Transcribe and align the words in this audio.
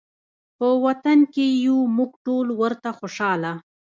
په 0.57 0.67
وطن 0.85 1.19
کې 1.33 1.45
یو 1.65 1.77
مونږ 1.95 2.11
ټول 2.25 2.47
ورته 2.61 2.89
خوشحاله 2.99 3.53